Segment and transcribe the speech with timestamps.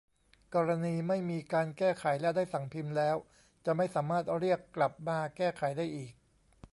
[0.55, 3.15] กรณีไม่มีการแก้ไขและได้สั่งพิมพ์แล้ว
[3.65, 6.13] จะไม่สามารถเรียกกลับมาแก้ไขได้อีก